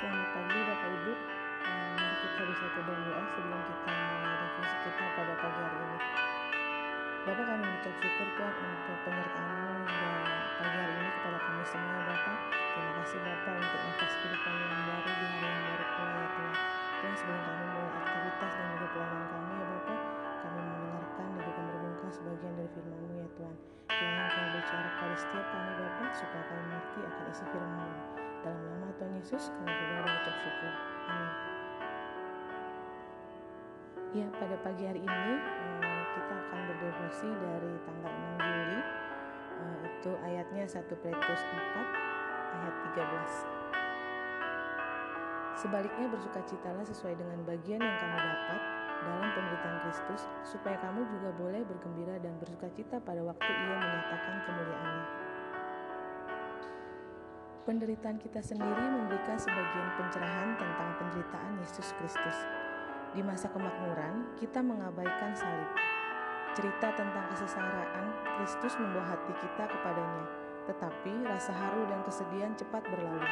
[0.00, 1.12] Selamat pagi Bapak Ibu.
[1.12, 5.98] Eh, Mari kita bersatu dalam doa sebelum kita mulai refleksi kita pada pagi hari ini.
[7.28, 10.12] Bapak kami mengucap syukur Tuhan untuk penyertaan-Mu hingga
[10.56, 12.38] pagi hari ini kepada kami semua Bapak.
[12.48, 16.54] Terima kasih Bapak untuk nafas kehidupan yang baru di hari yang baru pula ya Tuhan.
[16.96, 20.00] Tuhan sebelum kami mulai aktivitas dan juga pelayanan kami ya Bapak,
[20.40, 23.54] kami mendengarkan dan juga merenungkan sebagian dari firman-Mu ya Tuhan.
[23.92, 28.19] Kiranya Engkau berbicara kepada setiap kami Bapak supaya kami mengerti akan isi firman-Mu.
[28.40, 30.72] Dalam nama Tuhan Yesus kami berdoa dan ucap syukur.
[31.12, 31.30] Amin.
[34.10, 38.80] Ya, pada pagi hari ini eh, kita akan berdevosi dari tanggal 6 Juli.
[39.60, 43.60] Eh, Itu ayatnya 1 Petrus 4 ayat 13.
[45.60, 48.60] Sebaliknya bersukacitalah sesuai dengan bagian yang kamu dapat
[49.04, 55.29] dalam penderitaan Kristus, supaya kamu juga boleh bergembira dan bersukacita pada waktu ia menyatakan kemuliaannya.
[57.70, 62.38] Penderitaan kita sendiri memberikan sebagian pencerahan tentang penderitaan Yesus Kristus.
[63.14, 65.70] Di masa kemakmuran, kita mengabaikan salib.
[66.58, 70.26] Cerita tentang kesengsaraan Kristus membawa hati kita kepadanya,
[70.66, 73.30] tetapi rasa haru dan kesedihan cepat berlalu.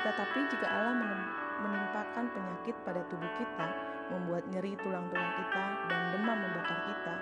[0.00, 1.20] Tetapi jika Allah
[1.60, 3.68] menimpakan penyakit pada tubuh kita,
[4.08, 7.14] membuat nyeri tulang-tulang kita dan demam membakar kita,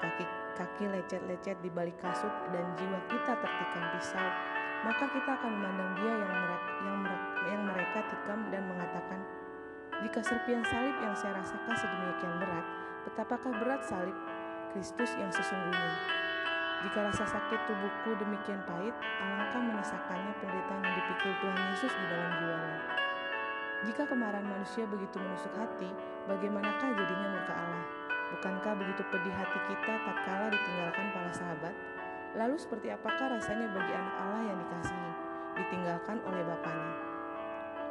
[0.00, 0.24] kaki
[0.56, 4.28] kaki lecet-lecet di balik kasut dan jiwa kita tertikam pisau,
[4.80, 9.20] maka kita akan memandang dia yang mereka, yang, mere- yang mereka tikam dan mengatakan,
[10.00, 12.66] jika serpian salib yang saya rasakan sedemikian berat,
[13.04, 14.16] betapakah berat salib
[14.72, 16.20] Kristus yang sesungguhnya.
[16.80, 22.30] Jika rasa sakit tubuhku demikian pahit, alangkah menyesakannya penderitaan yang dipikul Tuhan Yesus di dalam
[22.40, 22.80] jiwanya.
[23.84, 25.92] Jika kemarahan manusia begitu menusuk hati,
[26.24, 27.84] bagaimanakah jadinya murka Allah?
[28.32, 31.74] Bukankah begitu pedih hati kita tatkala ditinggalkan para sahabat?
[32.38, 35.10] Lalu seperti apakah rasanya bagi anak Allah yang dikasihi,
[35.58, 36.94] ditinggalkan oleh Bapaknya?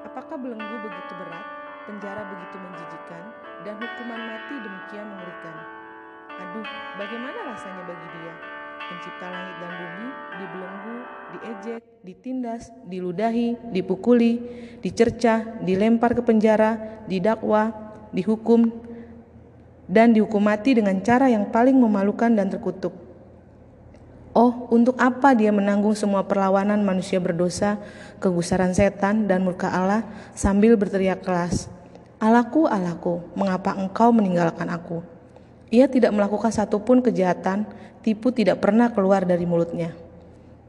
[0.07, 1.45] Apakah belenggu begitu berat,
[1.83, 3.23] penjara begitu menjijikan,
[3.67, 5.55] dan hukuman mati demikian mengerikan?
[6.39, 8.35] Aduh, bagaimana rasanya bagi dia?
[8.79, 10.07] Pencipta langit dan bumi,
[10.39, 10.97] dibelenggu,
[11.35, 14.39] diejek, ditindas, diludahi, dipukuli,
[14.79, 17.75] dicercah, dilempar ke penjara, didakwa,
[18.15, 18.71] dihukum,
[19.83, 23.08] dan dihukum mati dengan cara yang paling memalukan dan terkutuk.
[24.37, 27.81] Oh, untuk apa dia menanggung semua perlawanan manusia berdosa,
[28.21, 30.05] kegusaran setan, dan murka Allah
[30.37, 31.65] sambil berteriak keras,
[32.21, 34.99] Allahku, Allahku, mengapa engkau meninggalkan aku?
[35.73, 37.63] Ia tidak melakukan satupun kejahatan,
[38.05, 39.95] tipu tidak pernah keluar dari mulutnya.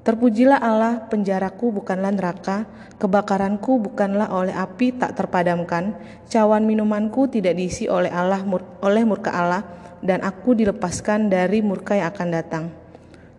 [0.01, 2.65] Terpujilah Allah, penjaraku bukanlah neraka,
[2.97, 5.93] kebakaranku bukanlah oleh api tak terpadamkan,
[6.31, 8.41] cawan minumanku tidak diisi oleh Allah
[8.81, 9.61] oleh murka Allah,
[10.01, 12.80] dan aku dilepaskan dari murka yang akan datang.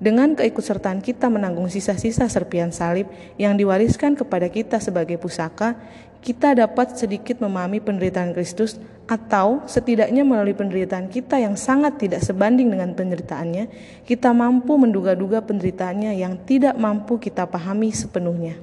[0.01, 3.05] Dengan keikutsertaan kita menanggung sisa-sisa serpian salib
[3.37, 5.77] yang diwariskan kepada kita sebagai pusaka,
[6.25, 12.73] kita dapat sedikit memahami penderitaan Kristus atau setidaknya melalui penderitaan kita yang sangat tidak sebanding
[12.73, 13.69] dengan penderitaannya,
[14.01, 18.57] kita mampu menduga-duga penderitaannya yang tidak mampu kita pahami sepenuhnya.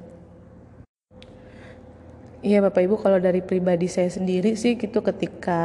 [2.43, 5.63] Iya Bapak Ibu kalau dari pribadi saya sendiri sih gitu ketika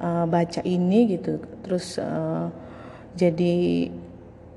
[0.00, 2.48] uh, baca ini gitu terus uh,
[3.12, 3.88] jadi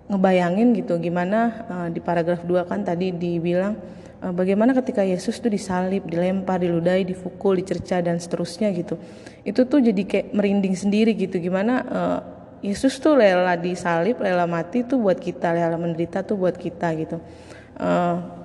[0.10, 1.40] ngebayangin gitu gimana
[1.70, 3.78] uh, di paragraf 2 kan tadi dibilang
[4.26, 8.98] uh, bagaimana ketika Yesus tuh disalib, dilempar, diludahi, dipukul, dicerca dan seterusnya gitu.
[9.46, 12.20] Itu tuh jadi kayak merinding sendiri gitu gimana uh,
[12.60, 17.18] Yesus tuh rela disalib, rela mati tuh buat kita, rela menderita tuh buat kita gitu.
[17.80, 18.40] Uh,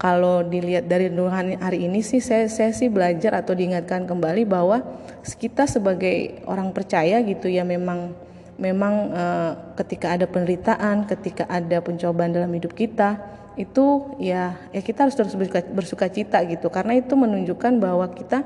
[0.00, 4.84] kalau dilihat dari renungan hari ini sih saya, saya sih belajar atau diingatkan kembali bahwa
[5.24, 8.12] kita sebagai orang percaya gitu ya memang
[8.58, 13.18] memang uh, ketika ada penderitaan, ketika ada pencobaan dalam hidup kita,
[13.54, 18.42] itu ya ya kita harus terus bersuka, bersuka cita gitu karena itu menunjukkan bahwa kita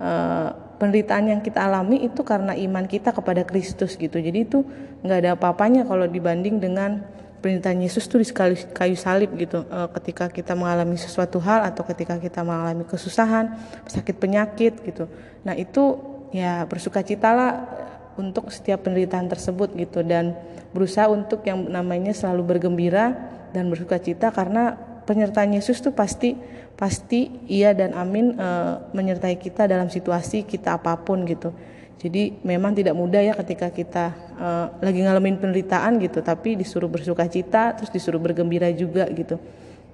[0.00, 0.48] uh,
[0.80, 4.20] penderitaan yang kita alami itu karena iman kita kepada Kristus gitu.
[4.20, 4.64] Jadi itu
[5.04, 7.04] nggak ada apa-apanya kalau dibanding dengan
[7.40, 8.28] penderitaan Yesus tuh di
[8.72, 9.64] kayu salib gitu.
[9.68, 13.56] Uh, ketika kita mengalami sesuatu hal atau ketika kita mengalami kesusahan,
[13.88, 15.08] sakit penyakit gitu.
[15.44, 16.00] Nah itu
[16.32, 17.85] ya bersukacitalah
[18.16, 20.36] untuk setiap penderitaan tersebut gitu dan
[20.72, 23.16] berusaha untuk yang namanya selalu bergembira
[23.56, 24.76] dan bersukacita karena
[25.06, 26.36] penyertaan Yesus tuh pasti
[26.76, 28.48] pasti iya dan amin e,
[28.92, 31.54] menyertai kita dalam situasi kita apa pun gitu.
[31.96, 34.48] Jadi memang tidak mudah ya ketika kita e,
[34.84, 39.40] lagi ngalamin penderitaan gitu tapi disuruh bersukacita terus disuruh bergembira juga gitu.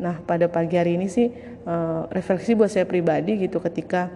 [0.02, 1.30] Nah, pada pagi hari ini sih
[1.62, 1.74] e,
[2.10, 4.10] refleksi buat saya pribadi gitu ketika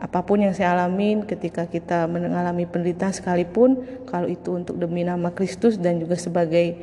[0.00, 5.28] apa pun yang saya alamin ketika kita mengalami penderitaan sekalipun kalau itu untuk demi nama
[5.28, 6.80] Kristus dan juga sebagai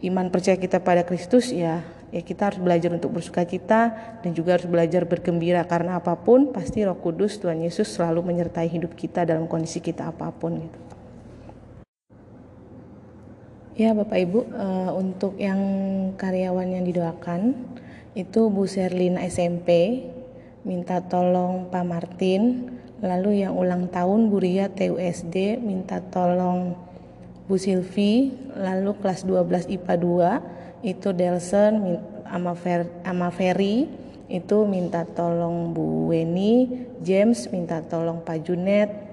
[0.00, 4.56] iman percaya kita pada Kristus ya ya kita harus belajar untuk bersuka cita dan juga
[4.56, 9.28] harus belajar bergembira karena apa pun pasti Roh Kudus Tuhan Yesus selalu menyertai hidup kita
[9.28, 10.80] dalam kondisi kita apa pun gitu.
[13.72, 15.56] Ya Bapak Ibu, uh, untuk yang
[16.20, 17.56] karyawan yang didoakan
[18.12, 20.04] itu Bu Serlina SMP
[20.62, 22.72] minta tolong Pak Martin,
[23.02, 26.78] lalu yang ulang tahun Bu Ria TUSD minta tolong
[27.50, 29.94] Bu Silvi, lalu kelas 12 IPA
[30.82, 33.90] 2 itu Delson sama, Fer, sama Ferry
[34.30, 39.12] itu minta tolong Bu Weni, James minta tolong Pak Junet,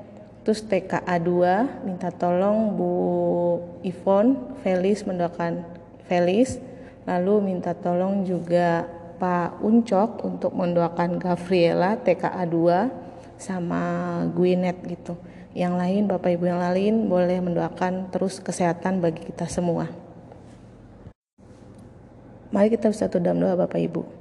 [0.50, 2.94] Terus TKA 2 minta tolong Bu
[3.86, 5.62] Ivon Felis mendoakan
[6.10, 6.58] Felis.
[7.06, 13.84] Lalu minta tolong juga Pak Uncok untuk mendoakan Gabriela TKA 2 sama
[14.32, 15.14] Gwyneth gitu.
[15.52, 19.92] Yang lain Bapak Ibu yang lain boleh mendoakan terus kesehatan bagi kita semua.
[22.50, 24.20] Mari kita bersatu dalam doa Bapak Ibu.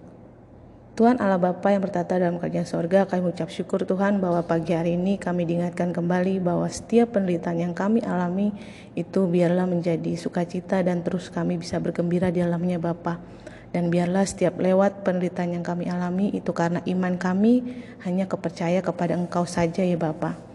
[0.99, 4.99] Tuhan Allah Bapa yang bertata dalam kerajaan sorga, kami mengucap syukur Tuhan bahwa pagi hari
[4.99, 8.51] ini kami diingatkan kembali bahwa setiap penderitaan yang kami alami
[8.99, 13.23] itu biarlah menjadi sukacita dan terus kami bisa bergembira di dalamnya Bapa.
[13.69, 19.13] Dan biarlah setiap lewat penderitaan yang kami alami itu karena iman kami hanya kepercaya kepada
[19.13, 20.49] Engkau saja ya Bapak.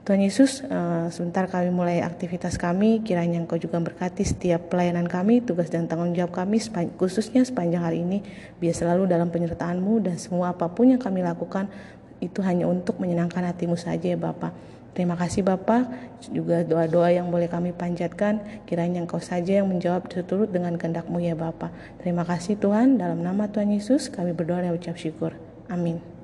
[0.00, 5.44] Tuhan Yesus, uh, sebentar kami mulai aktivitas kami, kiranya Engkau juga berkati setiap pelayanan kami,
[5.44, 6.56] tugas dan tanggung jawab kami,
[6.96, 8.24] khususnya sepanjang hari ini,
[8.58, 11.68] biar selalu dalam penyertaan-Mu dan semua apa pun yang kami lakukan,
[12.18, 14.79] itu hanya untuk menyenangkan hatimu saja ya Bapak.
[14.90, 15.86] Terima kasih Bapak,
[16.34, 21.38] juga doa-doa yang boleh kami panjatkan, kiranya Engkau saja yang menjawab seturut dengan kehendak-Mu ya
[21.38, 21.70] Bapak.
[22.02, 25.38] Terima kasih Tuhan, dalam nama Tuhan Yesus kami berdoa dan ucap syukur.
[25.70, 26.19] Amin.